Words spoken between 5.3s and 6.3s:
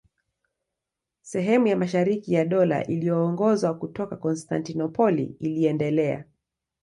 iliendelea.